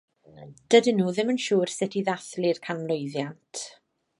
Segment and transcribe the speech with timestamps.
[0.75, 3.63] Dydyn nhw ddim yn siŵr sut i ddathlu'r canmlwyddiant.